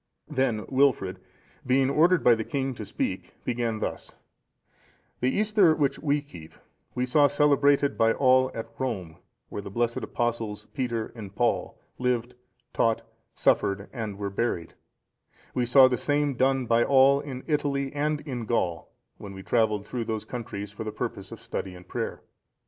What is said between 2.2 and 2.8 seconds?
by the king